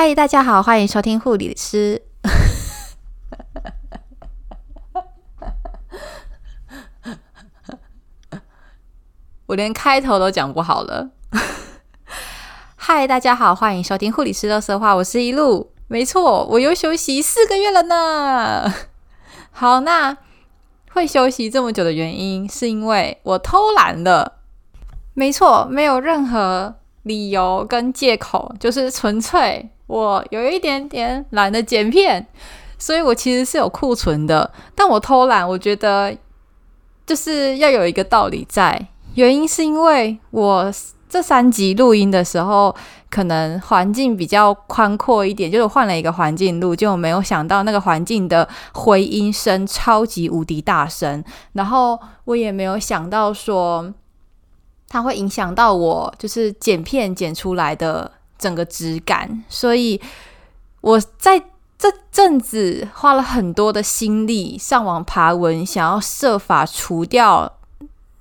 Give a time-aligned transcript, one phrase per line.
[0.00, 2.02] 嗨，大家好，欢迎收听护理师。
[9.46, 11.10] 我连开头都讲不好了。
[12.78, 15.72] 嗨，大家好，欢迎收听护理师的色话，我是一路。
[15.88, 18.72] 没错，我又休息四个月了呢。
[19.50, 20.16] 好，那
[20.92, 24.34] 会休息这么久的原因，是因为我偷懒了。
[25.14, 32.24] 没错，没有任何理由跟借口，就是纯粹我有一点点懒得剪片，
[32.78, 34.48] 所以我其实是有库存的。
[34.76, 36.16] 但我偷懒，我觉得
[37.04, 40.72] 就是要有一个道理在，原因是因为我
[41.08, 42.76] 这三集录音的时候，
[43.10, 51.24] 可能环境比较宽阔一点，就是换了一个环境录，就没有想到那个环境的回音声超级无敌大声，
[51.54, 53.92] 然后我也没有想到说。
[54.90, 60.00] 它会影响到我，就是剪片剪出来的整个质感，所以
[60.80, 61.38] 我在
[61.76, 67.58] 这阵子花了很多的心力上网爬文，想要设法除掉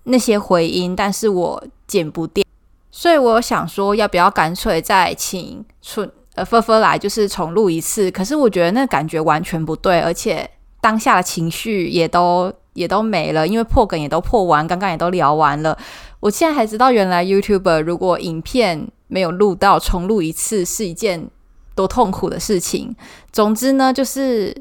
[0.03, 2.43] 那些回音，但是我剪不掉，
[2.91, 8.09] 所以我想说，要不要干脆再请春呃菲菲来，就是重录一次？
[8.11, 15.77] 可是我觉得那感觉完全不对，而且当下的情绪也都也都没了，因为破梗也都破完，刚刚也都聊完了。
[16.19, 21.29] 我现在才知道，原来 YouTuber 如果影片没有录到，重录一次是一件
[21.75, 22.95] 多痛苦的事情。
[23.31, 24.55] 总之呢，就是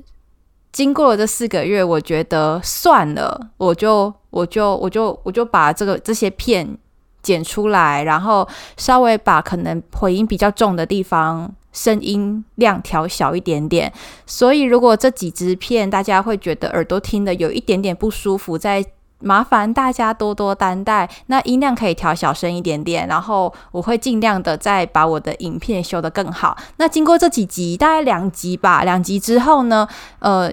[0.73, 6.77] 经过了这四个月，我觉得算了，我就我就我就我就把这个这些片
[7.23, 13.93] 剪出来，然后稍微把可能回音比较重的地方声音量调小一点点。
[14.27, 18.85] 所以，如果这几支片大家会觉得耳朵听的有一点点不舒服，在
[19.21, 26.57] 麻烦大家多多担待，那音量可以调小声一点点，然后我会尽量的再把我的影片修得更好。
[26.77, 30.53] 那经过这几集，大概两集吧，两集之后呢，呃，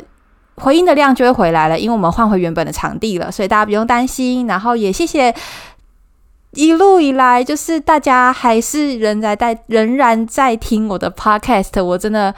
[0.56, 4.48] 回音的量就会回来了，因为我们换回原本的场地了，所以大家不用担心。
[4.48, 5.36] 然后也谢谢
[6.52, 12.34] 一路以来，就是大家还是仍然在仍然在听我的 podcast，我真的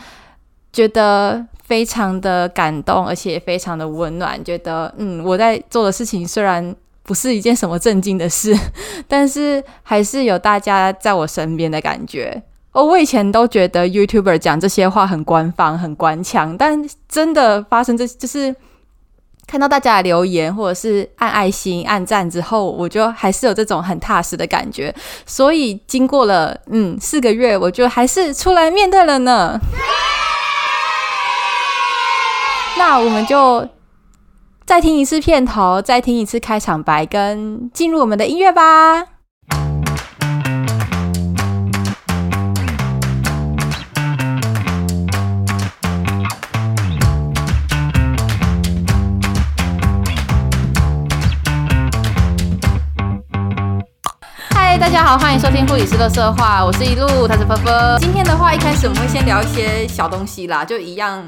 [0.74, 1.46] 觉得。
[1.66, 4.42] 非常的感动，而且也非常的温暖。
[4.44, 8.56] 觉得，嗯，我在做的事情虽然不是一件什么正经的事，
[9.08, 12.44] 但是还是有大家在我身边的感觉。
[12.72, 18.54] 哦，我以前都觉得 YouTuber 讲这些话很官方、很官腔，但真的发生这就是
[19.48, 24.94] 看到大家的留言或者是按爱心、按赞之后，我就还是有这种很踏实的感觉。
[25.26, 29.60] 所以经过了嗯四个月，我就还是出来面对了呢。
[32.78, 33.68] 那我们就
[34.66, 39.06] 再听一次片头，再听一次开场白，跟进入我们的音乐吧。
[54.50, 57.98] 嗨，大家好，欢迎收听护理师的色话，我是一路，他是芬芬。
[58.00, 61.24] 今天的话，一开始我们会先聊一些小东西啦，就一样。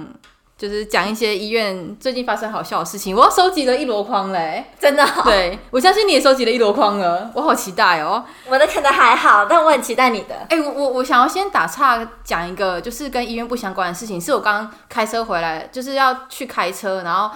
[0.58, 5.06] 就是讲一些医院最近发生好笑的事情，我收集了一箩筐嘞，真的。
[5.24, 8.26] 对，我相信你也收集了一箩筐了，我好期待哦。
[8.48, 10.36] 我的可能还好，但我很期待你的。
[10.50, 17.30] 哎，我我我想要先打岔讲一个，就是跟医院不相关的事情，是我刚刚开车回来，就是要去开车，然后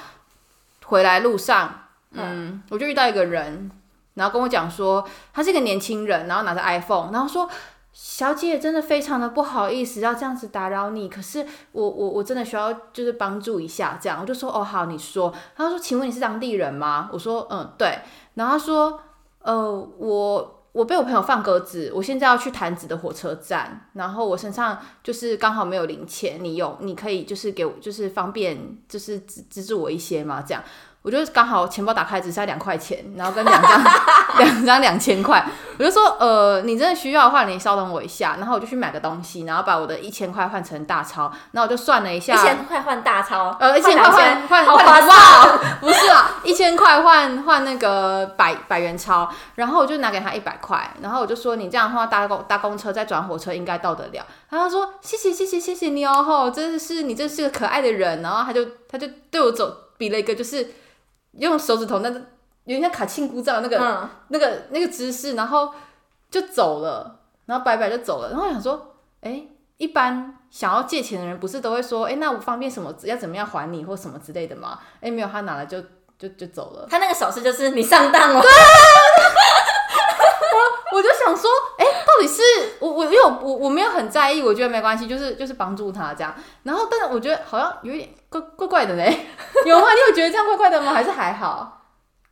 [0.86, 1.72] 回来路上，
[2.14, 3.70] 嗯，我就遇到一个人，
[4.16, 7.48] 然后跟我讲说，他是一个年轻人，然后拿着 iPhone，然后说。
[7.94, 11.10] 小姐，真的非常的不好意思，要这样子打扰你。
[11.10, 15.34] 可是我我我真的需要就是帮助一下，这样我就说哦好，你说。
[15.56, 17.10] 他说，请问你是当地人吗？
[17.12, 18.00] 我说嗯对。
[18.36, 19.00] 然后他说
[19.40, 30.42] 呃我我被我朋友放鸽子，我现在要去潭子的火车站，然后我身上就是刚好没有零钱，你有你可以就是给我就是方便就是资资助我一些吗？
[30.42, 30.64] 这样。
[31.04, 33.84] 我就刚好钱包打开只剩下两块钱，然后跟两张
[34.38, 35.44] 两张两千块，
[35.80, 60.76] 我就说呃，你真的需要的话，你稍等我一下，然后我就去买个东西，然后把我的一千块换成大钞，然后我就算了一下，一千块换大钞，呃，一千块换换换哇，不是啊，一千块换换那个百百元钞，然后我就拿给他一百块，然后我就说你这样的话搭公搭公车再转火车应该到得了，然后他说谢谢谢谢谢谢你哦吼，真的是你真是个可爱的人，然后他就他就对我走比了一个就是。
[61.34, 62.20] 用手指头那个
[62.66, 65.74] 有点像卡庆姑照那个那个那个姿势，然后
[66.30, 68.30] 就走了，然后拜拜就走了。
[68.30, 69.44] 然后想说，哎，
[69.78, 74.80] 一般想要借钱的人不是都会说，哎，那我方便什么要怎么样还你或什么之类的吗？
[75.02, 75.82] 哎，没有，他拿了就
[76.20, 76.88] 就就走了。
[76.90, 78.42] 他那个手势就是你上当了。
[80.94, 81.50] 我就想说，
[83.28, 86.34] 我我没有很在意，我觉得没关系，就是就是帮助他这样。
[86.64, 89.28] 然后，但是我觉得好像有点怪怪怪的嘞，
[89.66, 89.88] 有吗？
[89.94, 90.92] 你有觉得这样怪怪的吗？
[90.94, 91.80] 还是还好？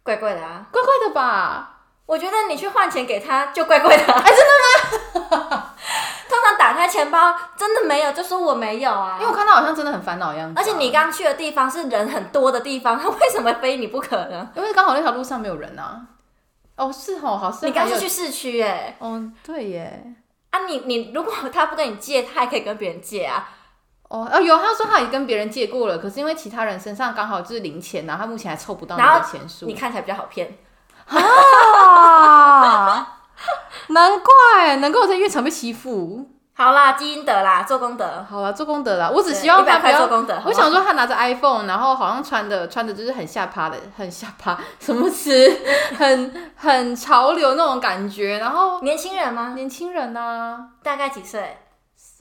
[0.04, 0.66] 怪怪的啊！
[0.72, 1.78] 怪怪的吧？
[2.06, 4.04] 我觉得你去换钱给他就怪怪的。
[4.04, 5.66] 哎、真的吗？
[6.28, 9.28] 通常打开钱包真的没有，就说我没有啊因为。
[9.28, 14.50] 我看到好像真的很烦恼一样子啊、而且你刚去的地方是人很多的地方，他 为什么非你不可呢？
[14.56, 16.02] 因为刚好那条路上没有人啊。
[16.76, 20.16] 哦，是哦，好像你刚是去市区哎，哦，对耶。
[20.52, 23.50] 啊你你如果 他不跟你借，他还可以跟别人借啊。
[24.08, 29.68] 哦，哦，有，他说他也跟别人借过了，可是因为其他人身上刚好就是零钱，然后他目前还凑不到那个钱数。
[29.68, 30.58] 你看起来比较好骗。
[31.06, 33.18] 啊，
[33.90, 36.28] 难怪，难怪我在乐场被欺负。
[36.62, 38.26] 好啦，积阴德啦，做功德。
[38.30, 39.94] 好啦，做功德啦，我只希望他不要。
[39.94, 40.38] 块做功德。
[40.46, 45.32] 我想说，他拿着 iPhone，然后好像穿的穿的就是很下趴的，很下趴，什么词？
[45.98, 48.40] 很很潮流那种感觉。
[48.40, 49.54] 然后年轻人吗？
[49.56, 51.60] 年轻人啊，大概几岁？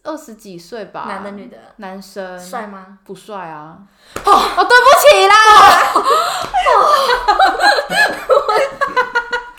[0.05, 1.58] 二十几岁吧，男的女的？
[1.79, 2.99] 男生帅吗？
[3.05, 3.76] 不帅啊！
[4.25, 5.35] 哦哦，对不起啦，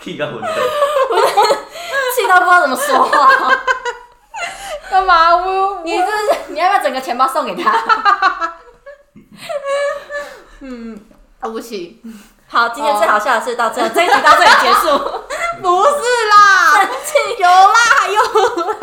[0.00, 0.48] 气到昏倒。
[2.16, 3.28] 气到不知道怎么说话。
[5.84, 7.72] 你这是你要不要整个钱包送给他？
[10.60, 10.98] 嗯，
[11.42, 12.02] 对不起，
[12.48, 14.98] 好，今天最好笑的事到这，这一集到这里结束。
[15.62, 15.90] 不是
[16.30, 16.82] 啦，
[17.38, 18.22] 有啦，有
[18.72, 18.80] 啦。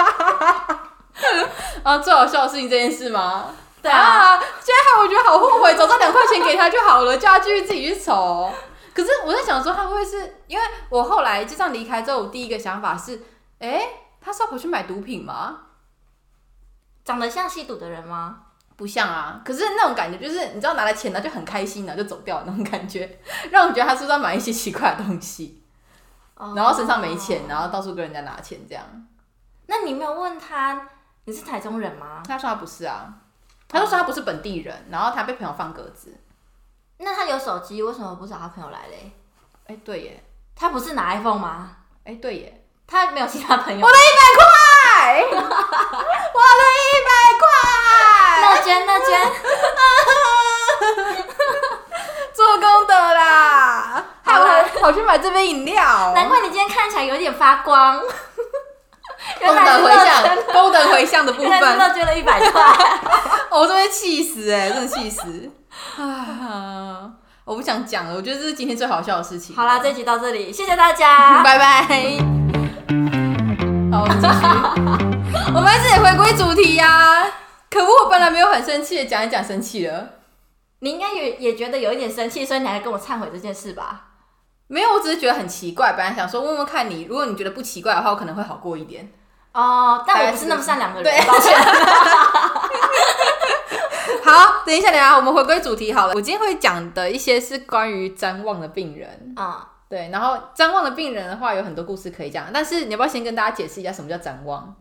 [1.83, 3.45] 啊，最好笑的事情这件事吗？
[3.81, 8.51] 对啊，啊，现在害我觉得好后悔，早知道两块钱给他就好了，叫他继续自己去筹。
[8.94, 13.21] 可是我在想说，他会不会是因为我后来就这样离开之后，我第一个想法是，
[13.59, 13.88] 哎、
[14.19, 15.57] 他是要回去买毒品吗？
[17.07, 18.39] 长得像吸毒的人吗？
[18.75, 23.18] 不像啊，可是那种感觉就是，你知道拿了钱呢就很开心，然后就走掉的那种感觉，
[23.50, 25.63] 让我觉得他是不是要买一些奇怪的东西，
[26.36, 28.83] 然后身上没钱，然后到处跟人家拿钱这样。
[29.68, 30.89] 那你没有问他
[31.24, 32.21] 你是台中人吗？
[32.27, 33.13] 他说他不是啊，
[33.69, 36.13] 他就说他不是本地人，然后他被朋友放鸽子。
[36.98, 39.13] 那他有手机，为什么不找他朋友来嘞？
[39.68, 41.77] 哎、对耶，他不是拿 iPhone 吗？
[42.03, 43.86] 哎、对耶，他没有其他朋友。
[43.86, 46.03] 我的一百块，
[48.68, 49.08] 捐那捐，
[52.36, 58.02] 做功德啦，害我还跑去买这杯饮料，难怪你今天看起来有点发光。
[59.40, 62.62] 功德回向，功德回向的部分，乐捐了一百块。
[63.50, 65.50] 哦我都会气死哎、真的气死
[65.98, 67.10] 啊！
[67.46, 69.56] 我不想讲了，我觉得这是今天最好笑的事情。
[69.56, 71.42] 好啦，这一集到这里，谢谢大家。
[71.42, 71.84] 拜拜。
[73.92, 74.34] 好，我们继续。
[75.56, 77.25] 我们还是得回归主题呀、
[77.77, 80.09] 可恶，我本来没有很生气的，讲一讲生气了。
[80.79, 84.06] 你应该也也觉得有一点生气，所以你还跟我忏悔这件事吧？
[84.68, 85.94] 没有，我只是觉得很奇怪。
[85.94, 89.12] 本来想说问问看你，如果你觉得不奇怪的话，我可能会好过一点。
[89.53, 91.57] 哦，但我不是那么善良的人，对抱歉。
[94.24, 96.13] 好，等一下，等一下，我们回归主题好了。
[96.13, 99.33] 我今天会讲的一些是关于谵妄的病人。
[99.38, 99.56] 嗯，
[99.89, 102.47] 对，然后谵妄的病人的话，有很多故事可以讲。
[102.53, 104.75] 但是你要不要先跟大家解释一下什么叫谵妄？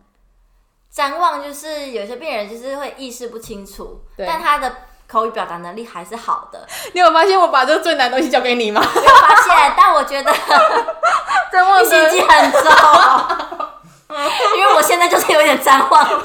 [0.96, 4.74] 谵妄就是有些病人就是会意识不清楚，但他的
[5.06, 6.66] 口语表达能力还是好的。
[6.94, 8.80] 你有发现我把这个最难的东西交给你吗？
[8.80, 10.32] 没有发现， 但我觉得
[11.52, 12.62] 谵妄你心机很重，
[14.56, 16.08] 因为我现在就是有点谵妄。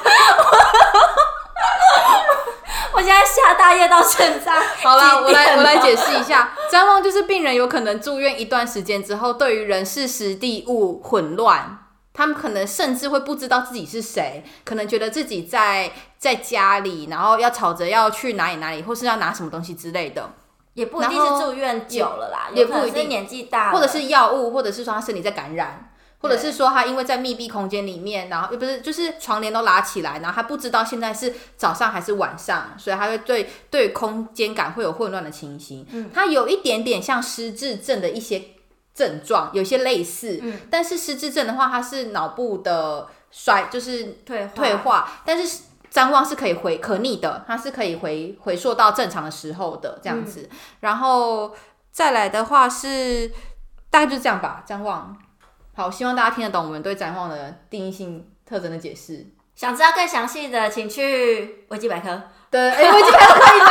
[2.94, 11.78] 我现在下大夜到现在，好了，我来我来解释一下，谵妄就是病人有可能住院一段时间之后，对于人事时地物混乱，
[12.14, 20.34] 他们可能甚至会不知道自己是谁，可能觉得自己在在家里，然后要吵着要去哪里哪里，或是要拿什么东西之类的，
[20.74, 25.88] 也不一定是住院久了啦，也不一定年纪大，或者是药物，或者是说他身体在感染。
[26.24, 35.84] 或者是说他因为在密闭空间里面，然后又不是就是床帘都拉起来，然后他不知道现在是早上还是晚上，所以他会对对空间感会有混乱的情形。
[35.90, 38.40] 嗯他有一点点像失智症的一些
[38.94, 40.40] 症状，有些类似。
[40.42, 50.50] 嗯但是失智症的话，它是脑部的衰，就是退化退化，但是张望是可以回可逆的，它是可以回回溯到正常的时候的这样子。
[50.80, 51.54] 然后
[51.92, 53.30] 再来的话是
[53.90, 55.18] 大概就是这样吧，张望。
[55.74, 59.26] 好，希望大家听得懂我们对谵妄的定义性特征的解释。
[59.56, 62.22] 想知道更详细的，请去维基百科。
[62.50, 63.68] 对，哎、维基百科可以吗？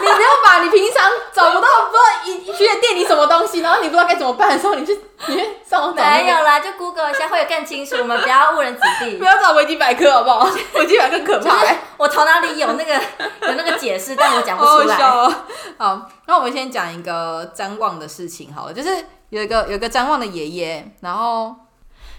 [0.00, 9.24] 你不要把你平常找不到不知道一去的店里什么东西，然后你不知道该怎么办的时候，你去你去上网找、那个没有啦，就 Google 一下会更清楚，我们不要误人子弟不。
[9.28, 10.50] 要找维基百科好不好？
[10.74, 11.78] 维基百科可怕、欸。
[11.96, 14.94] 我头脑里有那个有那个解释，但我讲不出来。
[14.94, 15.34] 好笑哦。
[15.78, 21.54] 好，那我们先讲一个张望的事情好了，就是有一个有一个张望的爷爷，然后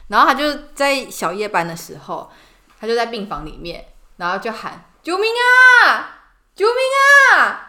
[0.09, 2.29] 然后他就在小夜班的时候，
[2.79, 3.85] 他就在病房里面，
[4.17, 5.31] 然后就喊救命
[5.85, 6.17] 啊！
[6.55, 6.75] 救命
[7.37, 7.68] 啊！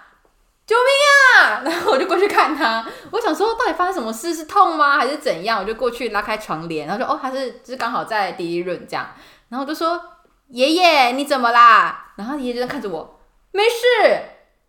[0.70, 0.86] 救命
[1.34, 1.62] 啊！
[1.64, 5.58] 然后我就过去看他，我想说到底发生什么事，是痛吗还是怎样？
[5.58, 9.04] 我就过去拉开床帘，然后说哦，他是就是刚好在第一润这样，
[9.48, 10.00] 然后就说
[10.50, 12.12] 爷爷你怎么啦？
[12.14, 13.18] 然后爷爷就在看着我，
[13.50, 13.78] 没事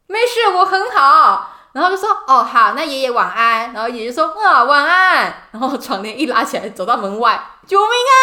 [0.07, 1.51] 没事，我很好。
[1.73, 3.71] 然后就说哦好，那爷爷晚安。
[3.71, 5.43] 然后爷爷说啊晚安。
[5.51, 8.17] 然后床帘一拉起来，走到门外，救命啊！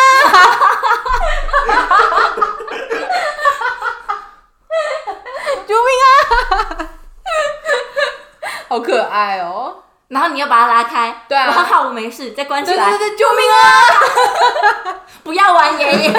[5.65, 6.89] 救命啊！
[8.79, 9.75] 好可爱哦！
[10.09, 15.01] 然后你要把它拉开，对啊好，我没事，再关起来，对对对，救命啊！
[15.25, 16.13] 不要玩爷爷。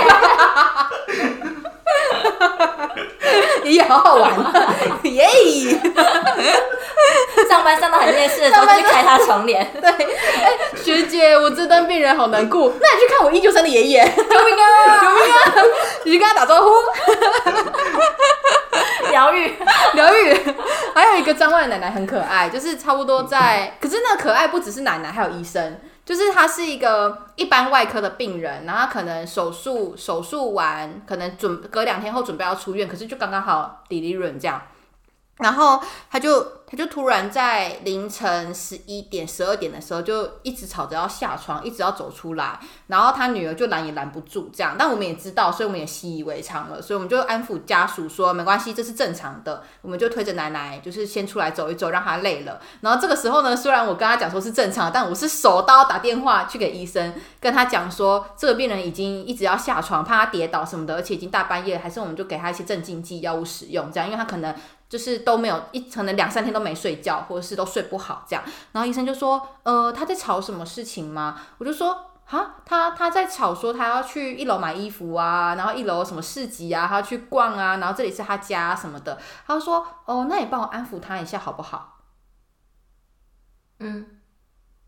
[3.63, 4.31] 爷爷好好玩，
[5.03, 5.27] 耶！
[7.47, 10.51] 上班上到很厌世的时候，就去开他床帘， 对，哎、
[10.83, 14.99] 学姐，我这段病人好难过，那你去看我一九三的爷爷，救命啊！
[15.01, 15.53] 救命啊！
[16.03, 16.69] 你去跟他打招呼，
[19.09, 19.53] 疗愈。
[19.93, 20.33] 疗愈。
[20.95, 25.79] 还有一个张万奶奶很可爱，就是差不多在，可是那个可爱不只是奶奶，还有医生。
[26.05, 34.59] 就是他是一个一般外科的病人，然后可能手术手术完，可能准隔两天后准备要出院，可是就刚刚好 delivery 这样，
[35.37, 52.61] 然后他就他就突然在凌晨十一点十二点的时候，就一直吵着要下床，一直要走出来，然后他女儿就拦也拦不住这样，但我们也知道，所以我们也习以为常了，所以我们就安抚家属说没关系，这是正常的，我们就推着奶奶就是先出来走一走，让她累了。
[52.81, 64.53] 然后这个时候呢，虽然我跟他讲说是正常，但我是手刀打电话去给医生，跟他讲说这个病人已经一直要下床，怕他跌倒什么的，而且已经大半夜，还是我们就给他一些镇静剂药物使用，这样，因为他可能
[64.87, 68.43] 就是都没有一可能两三天都没睡觉，或者是都睡不好这样。
[68.71, 71.39] 然后医生就说，呃，他在吵什么事情吗？
[71.57, 72.05] 我就说。
[72.29, 79.17] 啊，他他在吵说他要去一楼买衣服啊，然后一楼什么市集啊，他要去逛啊，然后这里是他家什么的。
[79.47, 82.01] 他就说，哦，那你帮我安抚他一下好不好？
[83.79, 84.21] 嗯，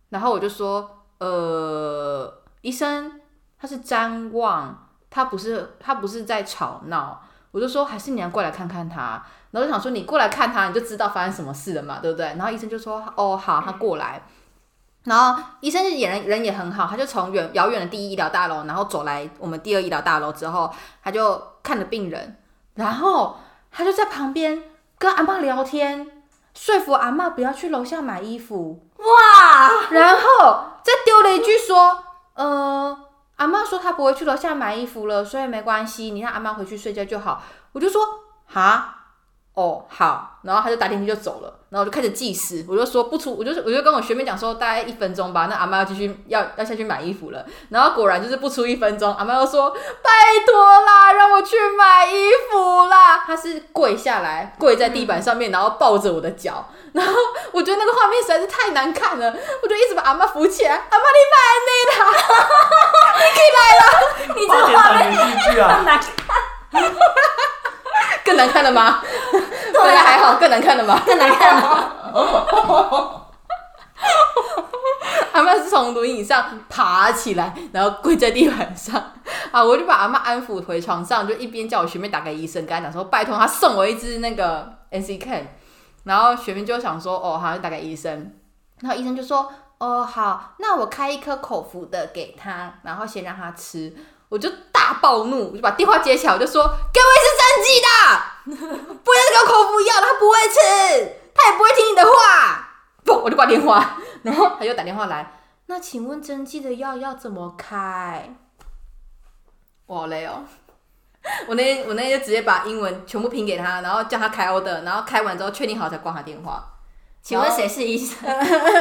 [0.10, 3.20] 然后我就说，呃，医生，
[3.58, 7.24] 他是瞻望，他不是他不是在吵闹。
[7.52, 9.24] 我就说，还是你要过来看看他。
[9.52, 12.26] 然后就想说，你过来看他，你就知道发生什么事了嘛，对不对？
[12.38, 14.24] 然后医生就说，哦，好，他过来。
[15.04, 20.72] 然后医生也人人也很好，他就从远遥远的第一医疗大楼，然后走来我们第二医疗大楼之后，
[21.04, 22.38] 他就看着病人，
[22.76, 23.38] 然后
[23.72, 24.64] 他就在旁边
[24.98, 26.08] 跟阿妈聊天，
[26.54, 28.88] 说服阿妈不要去楼下买衣服。
[28.98, 32.04] 哇，然后再丢了一句说
[32.36, 32.96] ：“呃，
[33.42, 37.42] 阿妈说她不会去楼下买衣服了，所以没关系，你让阿妈回去睡觉就好。”
[37.74, 38.00] 我就说
[38.46, 38.98] ：“哈，
[39.56, 47.44] 哦，好。”然后他就打电梯就走了，然后我就开始计时，我就说不出，我就我就跟我学妹讲说大概一分钟吧，那阿妈要继续要要下去买衣服了。
[47.70, 49.70] 然后果然就是不出一分钟，阿妈又说
[50.04, 50.10] ：“拜
[50.46, 51.41] 托啦，让我
[53.26, 57.14] 服啦。”她是跪下来，跪在地板上面，然后抱着我的脚，然后
[57.52, 61.38] 我觉得那个画面实在是太难看了，我就一直把阿妈扶起来，阿妈你买
[61.68, 62.06] 内啦，
[64.36, 66.06] 你八点这个画面档连续剧啊很，难看，
[68.24, 69.02] 更难看了吗？
[69.74, 71.02] 本来还好，更难看了吗？
[71.06, 71.98] 更难看了。
[75.34, 78.96] 阿妈是从轮椅上爬起来，然后跪在地板上
[79.52, 79.64] 啊！
[79.64, 85.48] 我就把阿妈安抚回床上，就一边叫我学妹打给医生，跟他讲说拜托他送我一支那个 NC Can，
[86.04, 88.34] 然后学妹就想说哦好，就打给医生，
[88.82, 93.96] 然后医生就说哦好，那我开一颗口服的给他，然后先让他吃。
[94.30, 97.88] 我就大暴怒，我就把电话接起来，我就说给我一支针剂的，
[99.04, 100.58] 不要给我口服药，他不会吃，
[101.36, 102.61] 他也不会听你的话。
[103.04, 105.32] 不，我就挂电话， 然后他又打电话来。
[105.68, 108.36] 那请问针剂的药要怎么开？
[109.86, 110.44] 我好累哦。
[111.48, 116.68] 我那天我那天就直接把英文全部拼给他，然后叫他开 order，然后开完之后确定好才挂他电话。
[117.22, 118.18] 请问谁是医生？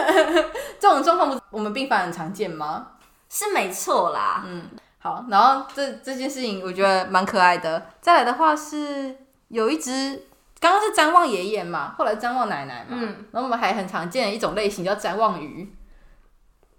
[0.80, 2.92] 这种状况不我们病房很常见吗？
[3.28, 4.42] 是没错啦。
[4.46, 4.62] 嗯
[4.98, 7.86] 好，然后这这件事情我觉得蛮可爱的。
[8.00, 9.16] 再来的话是
[9.48, 10.26] 有一只，
[10.60, 13.26] 刚刚是瞻望爷爷嘛，后来瞻望奶奶嘛，嗯。
[13.32, 15.66] 然后我们还很常见的一种类型叫瞻望鱼，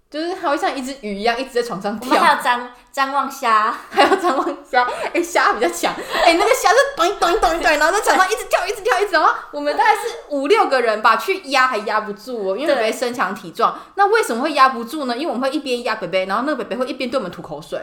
[0.08, 5.92] 就是它会像一只鱼一样一直在床上我们还跳，有张张望虾，还有瞻望虾，哎、虾比较强，
[6.24, 13.76] 哎、那个虾是咚咚咚咚，然后在床上一直跳，一直跳，一直，然后我们大概是五六个人吧，去压还压不住哦，因为对北北身强体壮。
[13.96, 15.16] 那为什么会压不住呢？
[15.16, 17.80] 因为我们会一边压北北，然后那个北北会一边对我们吐口水。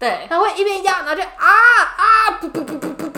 [0.00, 1.46] 对，他会一边压，然后就啊
[1.96, 3.11] 啊，噗噗噗噗噗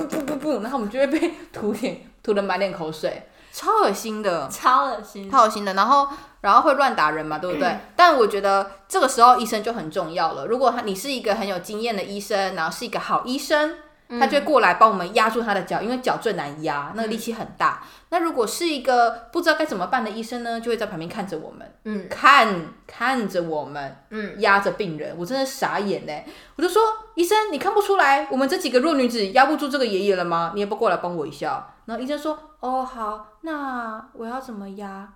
[0.44, 3.28] 噗噗噗噗，然后我们就会被 吐脸吐的满脸口水。
[3.52, 5.30] 超恶心的，超恶心。
[5.30, 5.74] 超恶心的。
[5.74, 6.08] 然后
[6.40, 7.78] 然后会乱打人嘛，对不对？
[7.94, 10.46] 但我觉得这个时候医生就很重要了。
[10.46, 13.76] 如果他你是一个很有经验的医生，然后是一个好医生。
[14.08, 17.82] 他就会过来帮我们压住他的脚，因为脚最难压，那个力气很大。
[18.10, 26.24] 那如果是一个不知道该怎么办的医生呢，就会在旁边看着我们，嗯看看着我们，嗯，压着病人，我真的傻眼嘞！
[26.56, 26.82] 我就说，
[27.14, 30.52] 医生，你看不出来我们这几个弱女子压不住这个爷爷了吗？
[30.54, 31.74] 你也不过来帮我一下。
[31.86, 35.14] 然后医生说，哦，好，那我要怎么压？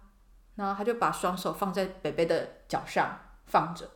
[0.56, 3.16] 然后他就把双手放在北北的脚上
[3.46, 3.88] 放着。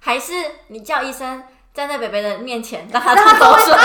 [0.00, 0.32] 还是
[0.68, 1.42] 你叫医生
[1.74, 3.74] 站在北北的面前，让他吐口水。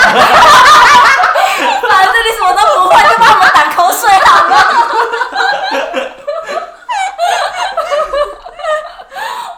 [1.90, 4.56] 反正你什么都不会，就帮我们挡口水好了。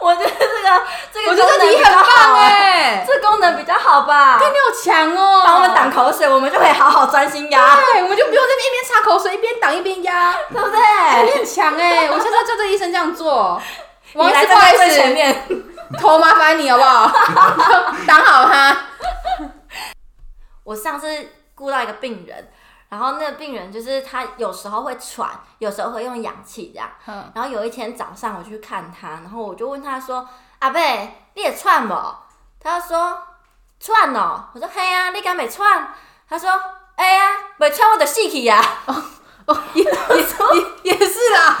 [0.00, 4.40] 我觉得这个这个我觉得功能你很棒哎，这功能比较好吧？
[4.40, 5.42] 你好强哦！
[5.44, 10.82] 帮我们挡口水，我们就可以好好专心压，对，我们就不用在一边擦口水一边挡一边压，对不你对？
[11.36, 12.08] 很强哎！
[12.10, 13.60] 我下次要叫这医生这样做。
[14.14, 15.44] 王医你来师，不好意站在最前思，面。
[15.98, 17.08] 头麻烦你好不好？
[18.06, 18.76] 挡好他。
[20.64, 22.50] 我上次顾到一个病人，
[22.88, 26.88] 然后那个病人就是他有时候会喘，有时候会用氧气这样。
[27.06, 30.28] 嗯然后有一天早上我去看他，然后我就问他说
[30.60, 31.94] ：“阿贝，你也喘不？”
[32.60, 33.18] 他就说
[33.80, 35.92] ：“喘哦。”我说：“嘿呀、啊，你敢没喘？”
[36.28, 36.48] 他说
[36.96, 38.62] ：“哎呀，没喘我就死去呀，
[39.46, 41.58] 哦，也也也也是啦，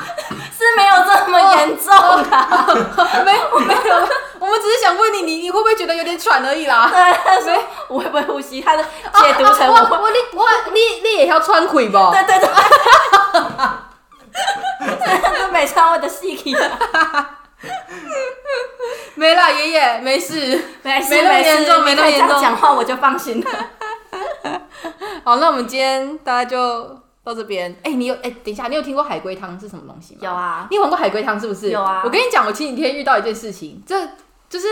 [0.62, 2.66] 是没有这么严重啊。
[3.24, 6.88] 没有没有，我们只是想问你，你你会不会觉得有点喘而已啦？
[6.92, 7.52] 对，他说
[7.88, 8.60] 我会不会呼吸？
[8.60, 11.98] 他的解读成我我 会，我你我你你也要穿腿不？
[12.12, 12.48] 对对对，
[15.50, 16.70] 没喘我就死去呀。
[19.14, 20.60] 没啦，爷爷没事。
[20.82, 23.50] 没事没那么严重没那么严重讲话我就放心了。
[25.24, 27.74] 好，那我们今天大家就到这边。
[27.82, 30.20] 哎、你有哎、等一下，你有听过海龟汤是什么东西吗？
[30.22, 31.70] 有啊你有玩过海龟汤是不是？
[31.70, 34.08] 有啊我跟你讲，我前几天遇到一件事情，这
[34.48, 34.66] 就是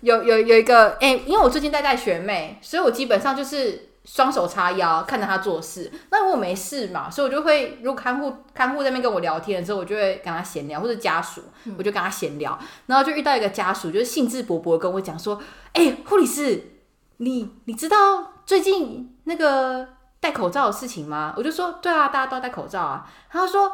[0.00, 5.90] 有有有一个哎、因为我最近在带学妹，所以我基本上就是双手叉腰看着她做事。
[6.10, 11.42] 那如果没事嘛，所以我就会如果看护看护在那边跟我聊天的时候，我就会跟他闲聊，或者家属，
[11.76, 12.56] 我就跟他闲聊。
[12.86, 15.40] 然后就遇到一个家属，就是兴致勃勃跟我讲说
[15.74, 16.62] ：“哎、护理师，
[17.16, 17.96] 你你知道
[18.44, 19.88] 最近那个
[20.20, 23.72] 戴口罩的事情吗？”我就说：“对啊，大家都要戴口罩啊。”他说：“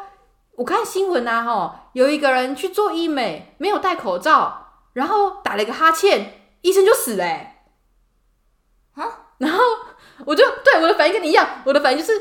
[0.57, 7.49] 我看新闻啊，哈，有一个人去做医美，没有戴口罩，然后打了一个哈欠，医生就死了、欸。”
[8.95, 9.05] 啊
[9.39, 9.59] 然后
[10.25, 12.13] 我就对我的反应跟你一样，我的反应就是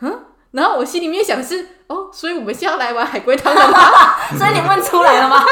[0.00, 3.78] 嗯，然后我心里面想的是哦，所以我们是要来玩海龟汤的吗？
[4.36, 5.44] 所以你问出来了吗？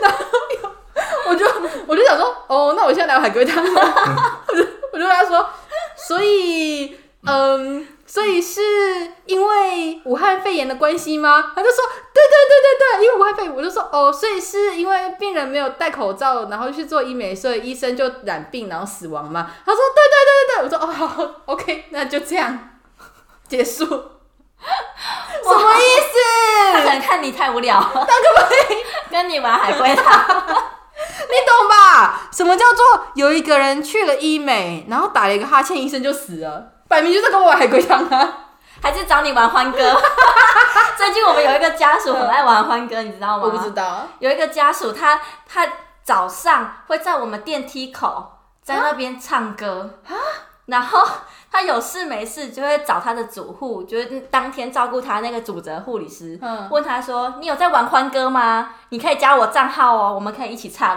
[0.00, 0.18] 然后
[1.28, 1.44] 我就
[1.86, 3.82] 我就想说，哦，那我现在来玩海龟汤吗？
[4.96, 5.46] 我就跟他说，
[5.94, 8.60] 所以嗯，所以是
[9.26, 11.52] 因为武汉肺炎的关系吗？
[11.54, 19.50] 他就说，对对对对对，因为武汉肺炎，我就说，哦，所以是因为病人没有戴口罩，然后去做医美，所以医生就染病然后死亡吗？
[19.66, 22.70] 他说，对对对对对，我说，哦，好， OK，那就这样
[23.46, 23.84] 结束。
[25.44, 25.84] 什么意
[26.72, 26.86] 他可思？
[26.88, 28.78] 能看你太无聊， 那可不可以
[29.10, 30.72] 跟你玩海龟汤？
[31.28, 32.28] 你懂吧？
[32.32, 36.72] 什么叫做有一个人去了医美，然后打了一个哈欠，医生就死了？
[36.88, 38.32] 摆明就是跟我玩海龟汤啊！
[38.82, 40.00] 还是找你玩欢歌？
[40.96, 43.44] 最近我们有一个家属很爱玩欢歌，你知道吗？
[43.44, 45.66] 我不知道，有一个家属，他他
[46.04, 49.98] 早上会在我们电梯口在那边唱歌
[50.66, 51.06] 然后
[51.50, 58.74] 他有事没事就会找他的主护，就是当天照顾他那个主责护理师，嗯问他说：“你有在玩欢歌吗？
[58.90, 60.88] 你可以加我账号哦，我们可以一起唱。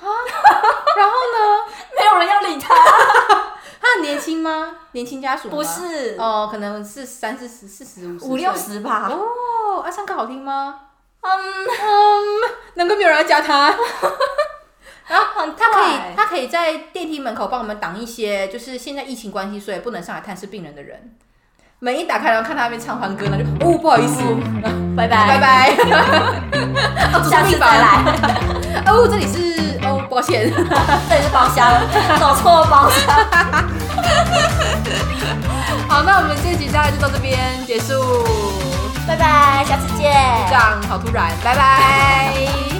[0.00, 1.64] 然后呢？”
[1.98, 2.74] 没有人要理他，
[3.80, 4.76] 他很年轻吗？
[4.92, 9.08] 年轻家属不是哦，可能是三四十、四十五、五六十吧？
[9.10, 9.82] 哦。
[9.82, 10.80] 啊，唱歌好听吗？
[11.20, 11.30] 嗯，
[11.66, 12.24] 嗯，
[12.74, 13.74] 难怪没有人要加他。
[15.08, 21.12] 然后很他可以，他可以在电梯门口帮我们挡一些，就是现在疫情关系，所以不能上来探视病人的人。
[21.78, 24.22] 门一打开，然后看他那边唱欢歌，呢就哦，不好意思，
[24.96, 25.76] 拜拜 拜拜。
[27.12, 28.02] 哦，下次再来。
[28.90, 30.50] 哦，这里是哦，抱歉。
[31.08, 31.70] 这里是包厢，
[32.18, 33.14] 走错包厢。
[35.86, 38.24] 好，那我们这集大概就到这边结束。
[39.06, 40.12] 拜拜，下次见。
[40.48, 42.75] 这样好突然，拜拜。